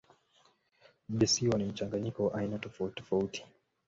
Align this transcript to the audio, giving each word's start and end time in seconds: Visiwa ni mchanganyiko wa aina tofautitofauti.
Visiwa 1.09 1.57
ni 1.59 1.63
mchanganyiko 1.65 2.25
wa 2.25 2.35
aina 2.39 2.59
tofautitofauti. 2.59 3.45